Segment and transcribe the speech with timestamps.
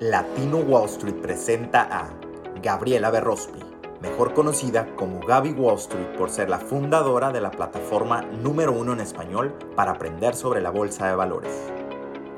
[0.00, 2.08] Latino Wall Street presenta a
[2.62, 3.60] Gabriela Berrospi,
[4.00, 8.94] mejor conocida como Gaby Wall Street por ser la fundadora de la plataforma número uno
[8.94, 11.52] en español para aprender sobre la bolsa de valores.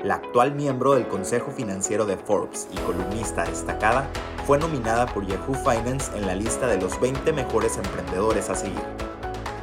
[0.03, 4.09] La actual miembro del Consejo Financiero de Forbes y columnista destacada,
[4.45, 8.83] fue nominada por Yahoo Finance en la lista de los 20 mejores emprendedores a seguir.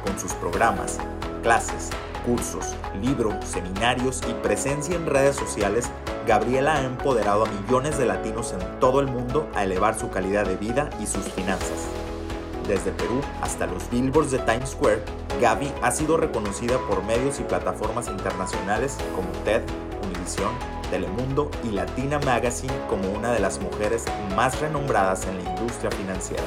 [0.03, 0.97] Con sus programas,
[1.43, 1.91] clases,
[2.25, 5.89] cursos, libros, seminarios y presencia en redes sociales,
[6.27, 10.45] Gabriela ha empoderado a millones de latinos en todo el mundo a elevar su calidad
[10.45, 11.87] de vida y sus finanzas.
[12.67, 15.03] Desde Perú hasta los billboards de Times Square,
[15.41, 19.63] Gaby ha sido reconocida por medios y plataformas internacionales como TED,
[20.03, 20.51] Univision,
[20.89, 26.43] Telemundo y Latina Magazine como una de las mujeres más renombradas en la industria financiera.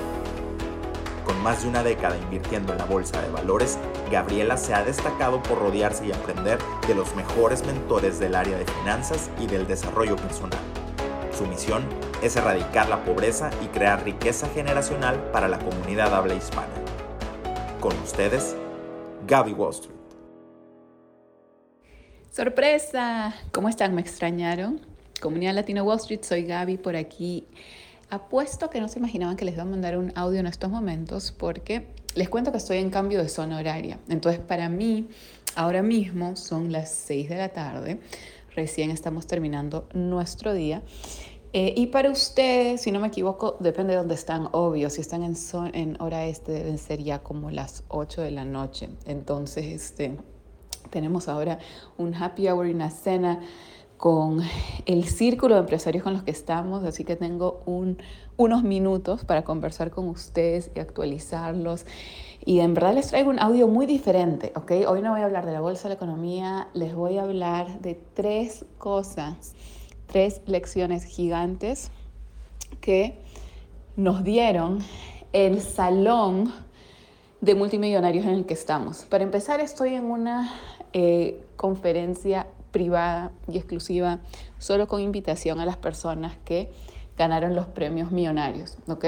[1.45, 3.79] Más de una década invirtiendo en la bolsa de valores,
[4.11, 6.59] Gabriela se ha destacado por rodearse y aprender
[6.89, 10.59] de los mejores mentores del área de finanzas y del desarrollo personal.
[11.37, 11.85] Su misión
[12.23, 16.73] es erradicar la pobreza y crear riqueza generacional para la comunidad habla hispana.
[17.79, 18.57] Con ustedes,
[19.27, 19.99] Gaby Wall Street.
[22.31, 23.35] ¡Sorpresa!
[23.53, 23.95] ¿Cómo están?
[23.95, 24.81] ¿Me extrañaron?
[25.21, 27.47] Comunidad Latina Wall Street, soy Gaby por aquí.
[28.11, 31.33] Apuesto que no se imaginaban que les iba a mandar un audio en estos momentos
[31.33, 33.99] porque les cuento que estoy en cambio de zona horaria.
[34.09, 35.09] Entonces, para mí,
[35.57, 38.01] ahora mismo son las 6 de la tarde.
[38.55, 40.83] Recién estamos terminando nuestro día.
[41.53, 44.91] Eh, y para ustedes, si no me equivoco, depende de dónde están, obvio.
[44.91, 45.37] Si están en,
[45.73, 48.89] en hora este, deben ser ya como las 8 de la noche.
[49.07, 50.17] Entonces, este,
[50.91, 51.59] tenemos ahora
[51.97, 53.41] un happy hour y una cena
[54.05, 54.43] con
[54.85, 57.63] el círculo de empresarios con los que estamos, así que tengo
[58.37, 61.87] unos minutos para conversar con ustedes y actualizarlos.
[62.45, 64.73] Y en verdad les traigo un audio muy diferente, ¿ok?
[64.89, 67.81] Hoy no voy a hablar de la bolsa de la economía, les voy a hablar
[67.81, 69.55] de tres cosas,
[70.05, 71.91] tres lecciones gigantes
[72.83, 73.19] que
[73.97, 74.81] nos dieron
[75.33, 76.53] el salón
[77.41, 79.07] de multimillonarios en el que estamos.
[79.07, 80.53] Para empezar, estoy en una
[80.93, 84.19] eh, conferencia privada y exclusiva,
[84.59, 86.73] solo con invitación a las personas que
[87.17, 88.79] ganaron los premios millonarios.
[88.89, 89.05] ¿ok?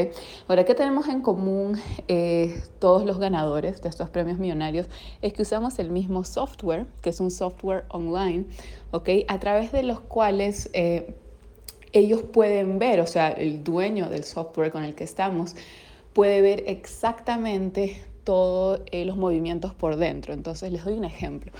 [0.46, 4.86] Ahora, ¿qué tenemos en común eh, todos los ganadores de estos premios millonarios?
[5.20, 8.44] Es que usamos el mismo software, que es un software online,
[8.92, 9.08] ¿ok?
[9.26, 11.16] a través de los cuales eh,
[11.92, 15.56] ellos pueden ver, o sea, el dueño del software con el que estamos,
[16.12, 20.34] puede ver exactamente todos eh, los movimientos por dentro.
[20.34, 21.50] Entonces, les doy un ejemplo.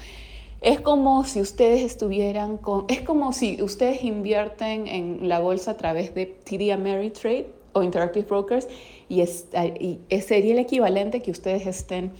[0.61, 5.77] Es como si ustedes estuvieran con, es como si ustedes invierten en la bolsa a
[5.77, 8.67] través de TD Ameritrade o Interactive Brokers
[9.09, 9.47] y, es,
[9.79, 12.13] y sería el equivalente que ustedes estén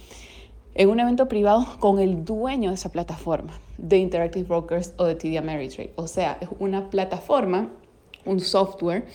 [0.75, 5.15] en un evento privado con el dueño de esa plataforma de Interactive Brokers o de
[5.15, 5.91] TD Ameritrade.
[5.95, 7.69] O sea, es una plataforma,
[8.25, 9.05] un software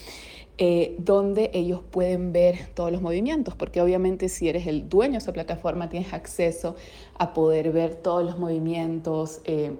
[0.58, 5.18] eh, donde ellos pueden ver todos los movimientos, porque obviamente si eres el dueño de
[5.18, 6.76] esa plataforma tienes acceso
[7.18, 9.74] a poder ver todos los movimientos, eh,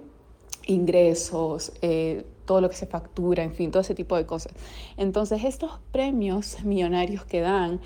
[0.65, 4.53] ingresos, eh, todo lo que se factura, en fin, todo ese tipo de cosas.
[4.97, 7.79] Entonces estos premios millonarios que dan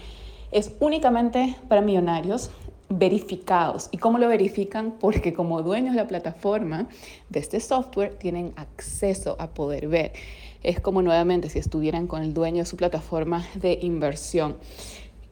[0.52, 2.52] es únicamente para millonarios
[2.90, 3.90] verificados.
[3.92, 4.94] ¿Y cómo lo verifican?
[4.98, 6.88] Porque como dueños de la plataforma
[7.30, 10.14] de este software tienen acceso a poder ver
[10.64, 14.58] es como nuevamente si estuvieran con el dueño de su plataforma de inversión.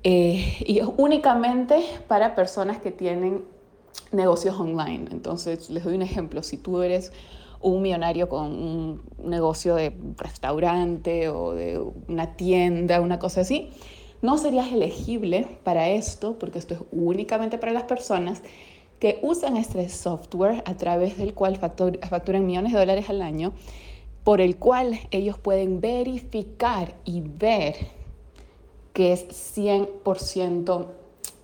[0.03, 3.44] Eh, y es únicamente para personas que tienen
[4.12, 5.08] negocios online.
[5.12, 6.44] Entonces, les doy un ejemplo.
[6.44, 7.12] Si tú eres
[7.62, 13.72] un millonario con un negocio de restaurante o de una tienda, una cosa así,
[14.22, 18.42] no serías elegible para esto porque esto es únicamente para las personas
[19.00, 23.53] que usan este software a través del cual facturan millones de dólares al año
[24.25, 27.75] por el cual ellos pueden verificar y ver
[28.91, 30.88] que es 100%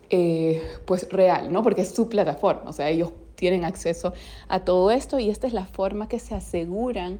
[0.09, 1.63] eh, pues real, ¿no?
[1.63, 4.13] Porque es su plataforma, o sea, ellos tienen acceso
[4.47, 7.19] a todo esto y esta es la forma que se aseguran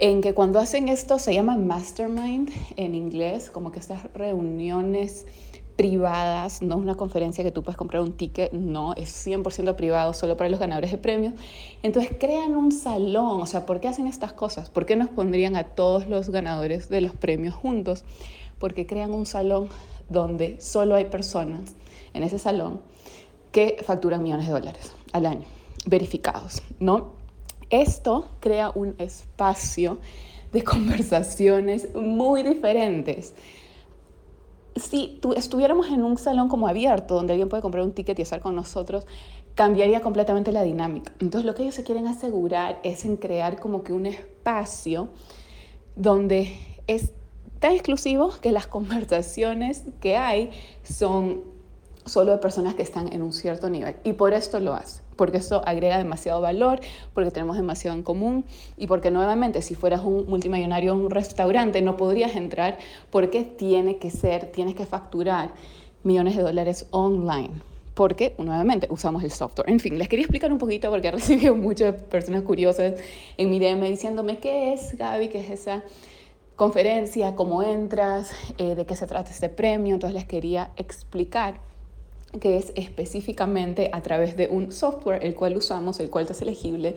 [0.00, 5.24] en que cuando hacen esto se llama mastermind en inglés, como que estas reuniones
[5.76, 10.14] privadas, no es una conferencia que tú puedes comprar un ticket, no, es 100% privado,
[10.14, 11.34] solo para los ganadores de premios.
[11.82, 14.70] Entonces crean un salón, o sea, ¿por qué hacen estas cosas?
[14.70, 18.04] ¿Por qué nos pondrían a todos los ganadores de los premios juntos?
[18.58, 19.68] Porque crean un salón
[20.08, 21.74] donde solo hay personas
[22.12, 22.80] en ese salón
[23.50, 25.44] que facturan millones de dólares al año,
[25.86, 27.12] verificados, ¿no?
[27.70, 29.98] Esto crea un espacio
[30.52, 33.34] de conversaciones muy diferentes
[34.76, 38.40] si estuviéramos en un salón como abierto, donde alguien puede comprar un ticket y estar
[38.40, 39.06] con nosotros,
[39.54, 41.12] cambiaría completamente la dinámica.
[41.20, 45.08] Entonces lo que ellos se quieren asegurar es en crear como que un espacio
[45.94, 47.12] donde es
[47.60, 50.50] tan exclusivo que las conversaciones que hay
[50.82, 51.42] son
[52.04, 53.96] solo de personas que están en un cierto nivel.
[54.04, 56.80] Y por esto lo hace, porque eso agrega demasiado valor,
[57.12, 58.44] porque tenemos demasiado en común
[58.76, 62.78] y porque nuevamente si fueras un multimillonario en un restaurante no podrías entrar
[63.10, 65.50] porque tiene que ser, tienes que facturar
[66.02, 67.50] millones de dólares online.
[67.94, 69.70] Porque, nuevamente, usamos el software.
[69.70, 72.94] En fin, les quería explicar un poquito porque he recibido muchas personas curiosas
[73.36, 75.84] en mi DM diciéndome qué es, Gaby, qué es esa
[76.56, 79.94] conferencia, cómo entras, eh, de qué se trata este premio.
[79.94, 81.60] Entonces les quería explicar
[82.40, 86.96] que es específicamente a través de un software el cual usamos, el cual es elegible.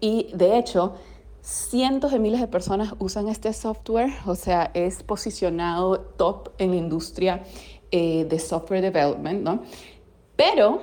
[0.00, 0.94] Y de hecho,
[1.42, 6.76] cientos de miles de personas usan este software, o sea, es posicionado top en la
[6.76, 7.42] industria
[7.90, 9.62] eh, de software development, ¿no?
[10.36, 10.80] Pero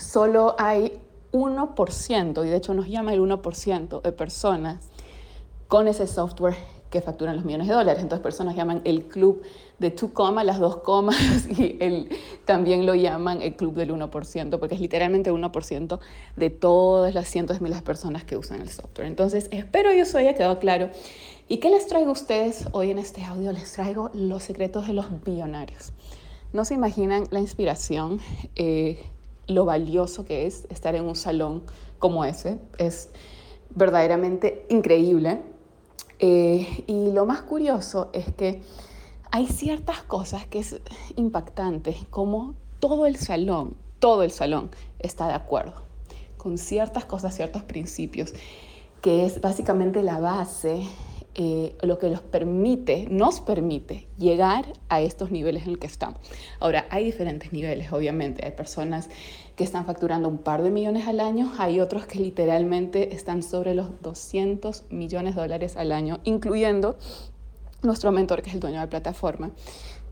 [0.00, 1.00] solo hay
[1.32, 4.88] 1%, y de hecho nos llama el 1% de personas
[5.68, 6.56] con ese software
[6.96, 8.02] que facturan los millones de dólares.
[8.02, 9.42] Entonces personas llaman el club
[9.78, 11.16] de tu coma, las dos comas,
[11.58, 12.08] y el,
[12.44, 15.98] también lo llaman el club del 1%, porque es literalmente el 1%
[16.36, 19.06] de todas las cientos de miles de personas que usan el software.
[19.06, 20.90] Entonces, espero que eso haya quedado claro.
[21.48, 23.52] ¿Y qué les traigo a ustedes hoy en este audio?
[23.52, 25.92] Les traigo los secretos de los billonarios.
[26.52, 28.20] No se imaginan la inspiración,
[28.56, 29.04] eh,
[29.46, 31.62] lo valioso que es estar en un salón
[31.98, 32.58] como ese.
[32.78, 33.10] Es
[33.74, 35.40] verdaderamente increíble.
[36.18, 38.62] Eh, y lo más curioso es que
[39.30, 40.80] hay ciertas cosas que es
[41.16, 45.86] impactante, como todo el salón, todo el salón está de acuerdo
[46.36, 48.32] con ciertas cosas, ciertos principios,
[49.02, 50.82] que es básicamente la base,
[51.34, 56.20] eh, lo que los permite, nos permite llegar a estos niveles en los que estamos.
[56.60, 58.46] Ahora, hay diferentes niveles, obviamente.
[58.46, 59.10] Hay personas
[59.56, 63.74] que están facturando un par de millones al año, hay otros que literalmente están sobre
[63.74, 66.96] los 200 millones de dólares al año, incluyendo
[67.82, 69.50] nuestro mentor, que es el dueño de la plataforma,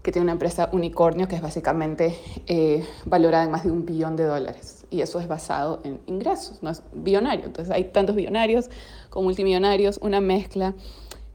[0.03, 4.17] que tiene una empresa unicornio que es básicamente eh, valorada en más de un billón
[4.17, 4.87] de dólares.
[4.91, 7.45] Y eso es basado en ingresos, no es billonario.
[7.45, 8.71] Entonces hay tantos billonarios
[9.11, 10.75] como multimillonarios, una mezcla.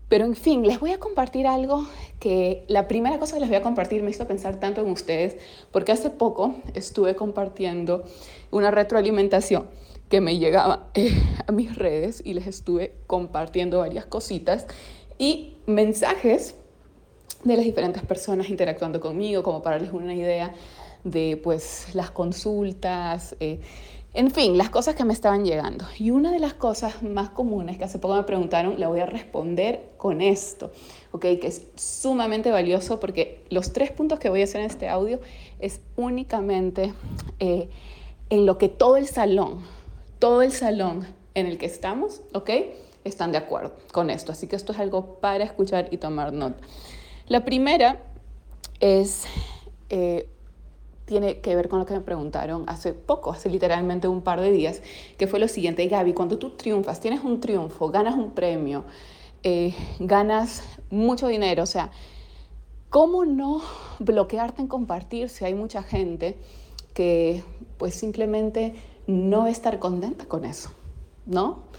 [0.10, 1.88] Pero en fin, les voy a compartir algo
[2.20, 5.38] que la primera cosa que les voy a compartir me hizo pensar tanto en ustedes,
[5.72, 8.04] porque hace poco estuve compartiendo
[8.50, 9.68] una retroalimentación
[10.10, 11.14] que me llegaba eh,
[11.46, 14.66] a mis redes y les estuve compartiendo varias cositas
[15.20, 16.56] y mensajes
[17.44, 20.54] de las diferentes personas interactuando conmigo, como para darles una idea
[21.04, 23.62] de pues las consultas, eh,
[24.14, 25.86] en fin, las cosas que me estaban llegando.
[25.98, 29.06] Y una de las cosas más comunes que hace poco me preguntaron, la voy a
[29.06, 30.72] responder con esto,
[31.12, 31.22] ¿ok?
[31.22, 35.20] Que es sumamente valioso porque los tres puntos que voy a hacer en este audio
[35.60, 36.94] es únicamente
[37.40, 37.70] eh,
[38.30, 39.62] en lo que todo el salón,
[40.18, 42.50] todo el salón en el que estamos, ¿ok?
[43.04, 44.32] están de acuerdo con esto.
[44.32, 46.60] Así que esto es algo para escuchar y tomar nota.
[47.28, 48.02] La primera
[48.80, 49.26] es,
[49.90, 50.28] eh,
[51.10, 54.52] tiene que ver con lo que me preguntaron hace poco, hace literalmente un par de
[54.52, 54.84] días,
[55.18, 58.84] que fue lo siguiente, Gaby, cuando tú triunfas, tienes un triunfo, ganas un premio,
[59.42, 60.62] eh, ganas
[60.92, 61.90] mucho dinero, o sea,
[62.92, 63.60] ¿cómo no
[63.98, 66.38] bloquearte en compartir si hay mucha gente
[66.94, 67.44] que
[67.80, 68.76] pues simplemente
[69.08, 70.70] no va a estar contenta con eso?
[71.26, 71.70] ¿No?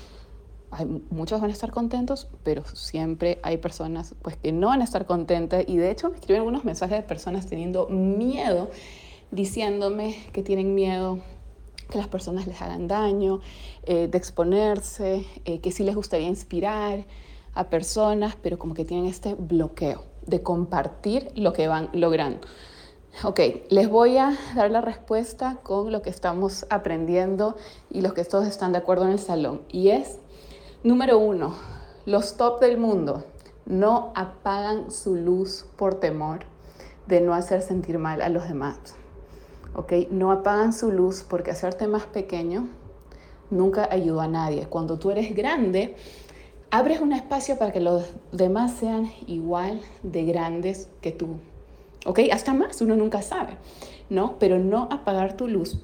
[1.10, 5.06] muchos van a estar contentos, pero siempre hay personas pues, que no van a estar
[5.06, 5.64] contentas.
[5.66, 8.70] Y de hecho me escriben algunos mensajes de personas teniendo miedo,
[9.30, 11.18] diciéndome que tienen miedo
[11.90, 13.40] que las personas les hagan daño,
[13.82, 17.04] eh, de exponerse, eh, que sí les gustaría inspirar
[17.54, 22.46] a personas, pero como que tienen este bloqueo de compartir lo que van logrando.
[23.24, 27.56] Ok, les voy a dar la respuesta con lo que estamos aprendiendo
[27.90, 29.62] y los que todos están de acuerdo en el salón.
[29.68, 30.20] Y es
[30.82, 31.56] Número uno,
[32.06, 33.24] los top del mundo
[33.66, 36.46] no apagan su luz por temor
[37.06, 38.78] de no hacer sentir mal a los demás.
[39.74, 39.92] ¿Ok?
[40.10, 42.68] No apagan su luz porque hacerte más pequeño
[43.50, 44.66] nunca ayudó a nadie.
[44.66, 45.96] Cuando tú eres grande,
[46.70, 51.36] abres un espacio para que los demás sean igual de grandes que tú.
[52.06, 52.20] ¿Ok?
[52.32, 53.56] Hasta más, uno nunca sabe,
[54.08, 54.36] ¿no?
[54.38, 55.78] Pero no apagar tu luz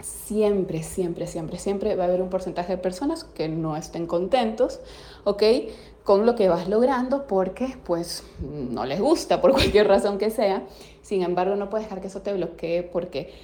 [0.00, 4.80] siempre, siempre, siempre, siempre va a haber un porcentaje de personas que no estén contentos,
[5.24, 5.42] ¿ok?
[6.08, 10.62] Con lo que vas logrando porque pues no les gusta por cualquier razón que sea.
[11.02, 13.34] Sin embargo, no puedes dejar que eso te bloquee porque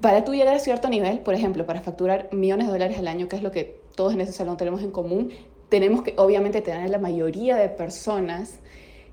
[0.00, 3.28] para tú llegar a cierto nivel, por ejemplo, para facturar millones de dólares al año,
[3.28, 5.30] que es lo que todos en ese salón tenemos en común,
[5.68, 8.58] tenemos que obviamente tener la mayoría de personas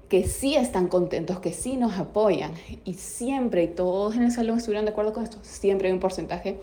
[0.10, 2.54] que sí están contentos, que sí nos apoyan
[2.86, 6.00] y siempre, y todos en el salón estuvieron de acuerdo con esto, siempre hay un
[6.00, 6.60] porcentaje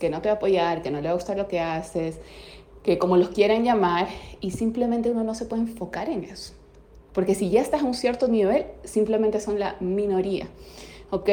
[0.00, 2.18] que no te va a apoyar, que no le va a gustar lo que haces,
[2.86, 4.08] que como los quieren llamar
[4.40, 6.54] y simplemente uno no se puede enfocar en eso.
[7.12, 10.48] porque si ya estás a un cierto nivel, simplemente son la minoría,
[11.10, 11.30] ¿ok?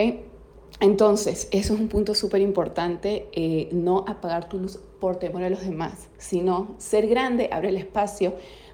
[0.80, 5.50] Entonces, eso es un punto súper importante, eh, no apagar tu luz por temor a
[5.50, 8.34] los demás, sino ser grande, abre el espacio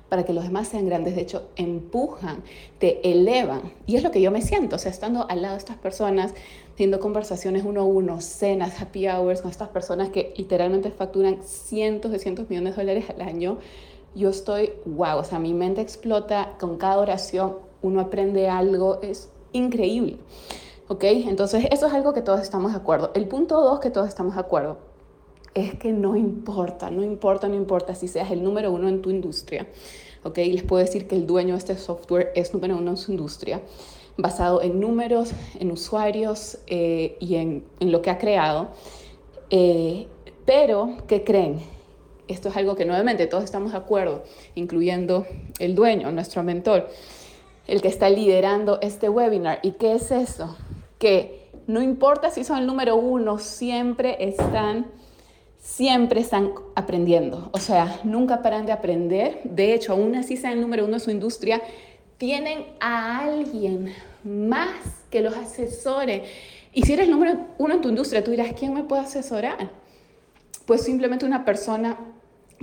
[0.10, 1.16] para que los demás sean grandes.
[1.16, 2.44] De hecho, empujan,
[2.80, 3.74] te elevan.
[3.86, 6.34] Y es lo que yo me siento, o sea, estando al lado de estas personas,
[6.76, 12.12] teniendo conversaciones uno a uno, cenas, happy hours con estas personas que literalmente facturan cientos
[12.12, 13.60] de cientos de millones de dólares al año,
[14.16, 19.30] yo estoy, wow, o sea, mi mente explota con cada oración, uno aprende algo, es
[19.54, 20.18] increíble.
[20.88, 21.04] ¿Ok?
[21.04, 23.12] Entonces, eso es algo que todos estamos de acuerdo.
[23.14, 24.89] El punto dos que todos estamos de acuerdo
[25.54, 29.10] es que no importa, no importa, no importa si seas el número uno en tu
[29.10, 29.68] industria.
[30.24, 30.38] ¿Ok?
[30.38, 33.62] Les puedo decir que el dueño de este software es número uno en su industria,
[34.18, 38.70] basado en números, en usuarios eh, y en, en, lo que ha creado.
[39.50, 40.08] Eh,
[40.46, 41.62] pero, ¿qué creen?
[42.28, 44.24] Esto es algo que nuevamente todos estamos de acuerdo,
[44.56, 45.26] incluyendo
[45.58, 46.90] el dueño, nuestro mentor,
[47.66, 49.60] el que está liderando este webinar.
[49.64, 50.56] ¿Y qué es eso?
[51.00, 54.88] que no importa si son el número uno, siempre están,
[55.60, 57.50] siempre están aprendiendo.
[57.52, 59.42] O sea, nunca paran de aprender.
[59.44, 61.62] De hecho, aún así sean número uno de su industria,
[62.18, 64.76] tienen a alguien más
[65.10, 66.24] que los asesore.
[66.74, 69.70] Y si eres número uno en tu industria, tú dirás, ¿quién me puede asesorar?
[70.66, 71.98] Pues simplemente una persona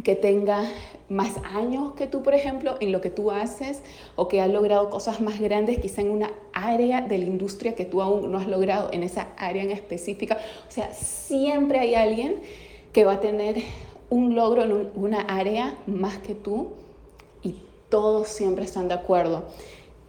[0.04, 0.70] que tenga
[1.08, 3.80] más años que tú, por ejemplo, en lo que tú haces
[4.14, 7.84] o que ha logrado cosas más grandes, quizá en una área de la industria que
[7.84, 10.38] tú aún no has logrado en esa área en específica.
[10.68, 12.36] O sea, siempre hay alguien
[12.96, 13.56] que va a tener
[14.08, 16.68] un logro en una área más que tú
[17.42, 17.56] y
[17.90, 19.44] todos siempre están de acuerdo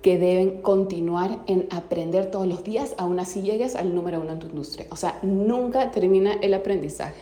[0.01, 4.39] que deben continuar en aprender todos los días, aún así llegues al número uno en
[4.39, 4.87] tu industria.
[4.89, 7.19] O sea, nunca termina el aprendizaje.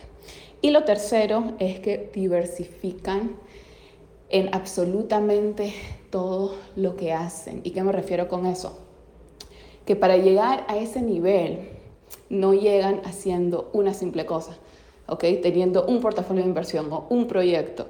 [0.62, 3.34] Y lo tercero es que diversifican
[4.28, 5.74] en absolutamente
[6.10, 7.60] todo lo que hacen.
[7.64, 8.78] ¿Y qué me refiero con eso?
[9.84, 11.70] Que para llegar a ese nivel
[12.30, 14.58] no llegan haciendo una simple cosa,
[15.06, 15.24] ¿ok?
[15.42, 17.86] Teniendo un portafolio de inversión o un proyecto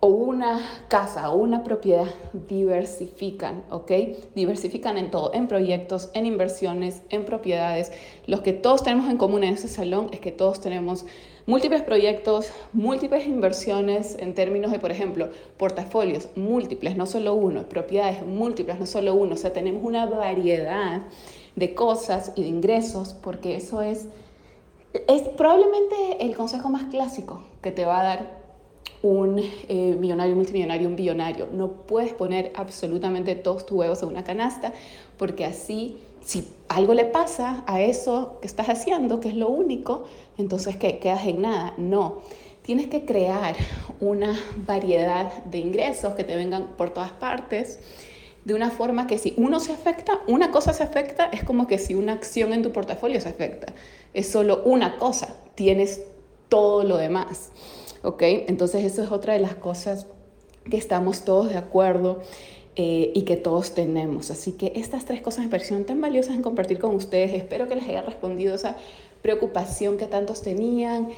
[0.00, 2.06] o una casa o una propiedad,
[2.48, 3.90] diversifican, ¿ok?
[4.34, 7.90] Diversifican en todo, en proyectos, en inversiones, en propiedades.
[8.26, 11.04] Lo que todos tenemos en común en ese salón es que todos tenemos
[11.46, 18.24] múltiples proyectos, múltiples inversiones en términos de, por ejemplo, portafolios múltiples, no solo uno, propiedades
[18.24, 19.34] múltiples, no solo uno.
[19.34, 21.02] O sea, tenemos una variedad
[21.56, 24.06] de cosas y de ingresos porque eso es,
[24.92, 28.38] es probablemente el consejo más clásico que te va a dar
[29.02, 31.48] un eh, millonario, multimillonario, un billonario.
[31.52, 34.72] No puedes poner absolutamente todos tus huevos en una canasta
[35.16, 40.04] porque así, si algo le pasa a eso que estás haciendo, que es lo único,
[40.36, 40.98] entonces ¿qué?
[40.98, 41.74] quedas en nada.
[41.76, 42.22] No,
[42.62, 43.56] tienes que crear
[44.00, 47.80] una variedad de ingresos que te vengan por todas partes
[48.44, 51.76] de una forma que si uno se afecta, una cosa se afecta, es como que
[51.78, 53.74] si una acción en tu portafolio se afecta.
[54.18, 56.02] Es solo una cosa, tienes
[56.48, 57.50] todo lo demás.
[58.02, 58.22] ¿ok?
[58.22, 60.06] Entonces eso es otra de las cosas
[60.68, 62.20] que estamos todos de acuerdo
[62.76, 64.30] eh, y que todos tenemos.
[64.30, 67.32] Así que estas tres cosas me parecieron tan valiosas en compartir con ustedes.
[67.32, 68.76] Espero que les haya respondido esa
[69.22, 71.08] preocupación que tantos tenían,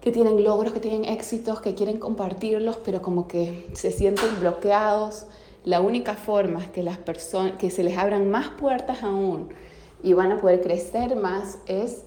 [0.00, 5.26] que tienen logros, que tienen éxitos, que quieren compartirlos, pero como que se sienten bloqueados.
[5.64, 9.50] La única forma que las personas que se les abran más puertas aún
[10.02, 12.02] y van a poder crecer más es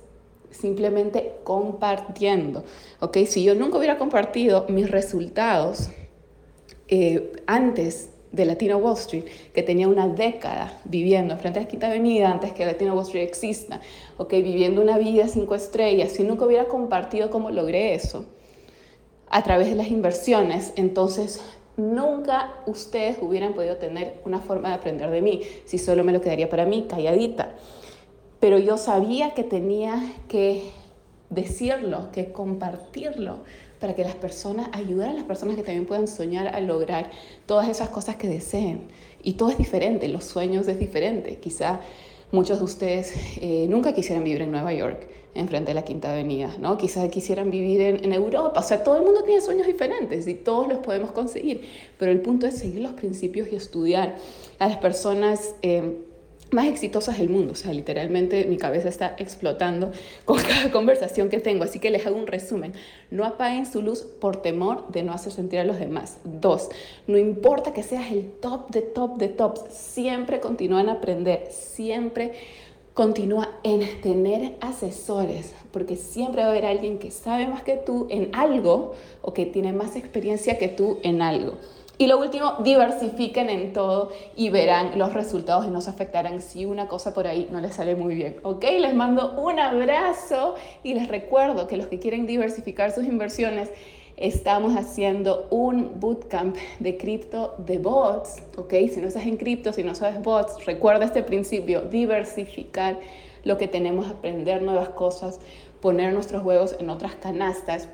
[0.59, 2.63] simplemente compartiendo.
[2.99, 3.17] ¿ok?
[3.25, 5.89] Si yo nunca hubiera compartido mis resultados
[6.87, 11.87] eh, antes de Latino Wall Street, que tenía una década viviendo frente a la Quinta
[11.87, 13.79] Avenida antes que Latino Wall Street exista,
[14.17, 14.31] ¿ok?
[14.33, 18.25] viviendo una vida cinco estrellas, si nunca hubiera compartido cómo logré eso
[19.29, 21.41] a través de las inversiones, entonces
[21.77, 26.21] nunca ustedes hubieran podido tener una forma de aprender de mí, si solo me lo
[26.21, 27.55] quedaría para mí, calladita
[28.39, 30.71] pero yo sabía que tenía que
[31.29, 33.39] decirlo, que compartirlo,
[33.79, 37.11] para que las personas, ayudar a las personas que también puedan soñar a lograr
[37.45, 38.87] todas esas cosas que deseen.
[39.21, 41.37] Y todo es diferente, los sueños es diferente.
[41.37, 41.81] Quizá
[42.31, 46.55] muchos de ustedes eh, nunca quisieran vivir en Nueva York, enfrente de la Quinta Avenida,
[46.59, 46.77] ¿no?
[46.77, 48.59] Quizás quisieran vivir en, Europa.
[48.59, 51.61] O sea, todo el mundo tiene sueños diferentes y todos los podemos conseguir.
[51.99, 54.15] Pero el punto es seguir los principios y estudiar
[54.59, 55.55] a las personas.
[55.61, 55.97] Eh,
[56.51, 57.53] más exitosas del mundo.
[57.53, 59.91] O sea, literalmente mi cabeza está explotando
[60.25, 61.63] con cada conversación que tengo.
[61.63, 62.73] Así que les hago un resumen.
[63.11, 66.17] No apaguen su luz por temor de no hacer sentir a los demás.
[66.23, 66.69] Dos,
[67.07, 72.33] no importa que seas el top de top de tops, siempre continúa en aprender, siempre
[72.93, 78.07] continúa en tener asesores, porque siempre va a haber alguien que sabe más que tú
[78.09, 81.55] en algo o que tiene más experiencia que tú en algo.
[81.97, 86.65] Y lo último, diversifiquen en todo y verán los resultados y no se afectarán si
[86.65, 88.35] una cosa por ahí no les sale muy bien.
[88.43, 88.63] ¿Ok?
[88.79, 93.69] Les mando un abrazo y les recuerdo que los que quieren diversificar sus inversiones,
[94.17, 98.43] estamos haciendo un bootcamp de cripto de bots.
[98.57, 98.73] ¿Ok?
[98.93, 102.99] Si no estás en cripto, si no sabes bots, recuerda este principio, diversificar
[103.45, 105.39] lo que tenemos, aprender nuevas cosas,
[105.79, 107.87] poner nuestros huevos en otras canastas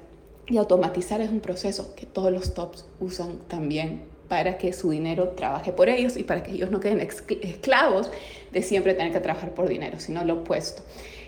[0.48, 5.30] y automatizar es un proceso que todos los tops usan también para que su dinero
[5.30, 8.10] trabaje por ellos y para que ellos no queden esclavos
[8.52, 10.84] de siempre tener que trabajar por dinero, sino lo opuesto,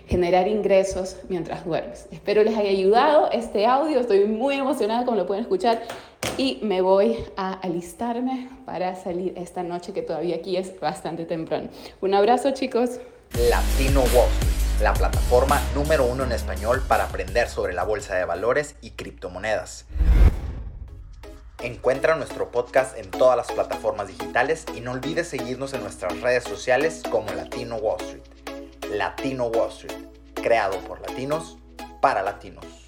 [0.06, 2.06] generar ingresos mientras duermes.
[2.12, 5.82] Espero les haya ayudado este audio, estoy muy emocionada como lo pueden escuchar
[6.38, 11.68] y me voy a alistarme para salir esta noche que todavía aquí es bastante temprano.
[12.00, 13.00] Un abrazo chicos.
[13.50, 18.74] Latino Wall la plataforma número uno en español para aprender sobre la bolsa de valores
[18.80, 19.86] y criptomonedas.
[21.62, 26.44] Encuentra nuestro podcast en todas las plataformas digitales y no olvides seguirnos en nuestras redes
[26.44, 28.22] sociales como Latino Wall Street.
[28.90, 29.96] Latino Wall Street,
[30.34, 31.56] creado por latinos
[32.00, 32.83] para latinos.